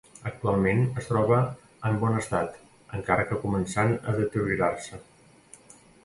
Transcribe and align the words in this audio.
Actualment 0.27 0.79
es 1.01 1.09
troba 1.09 1.41
en 1.89 1.99
bon 2.03 2.15
estat, 2.21 2.57
encara 2.99 3.27
que 3.33 3.37
començant 3.43 3.93
a 4.13 4.15
deteriorar-se. 4.21 4.99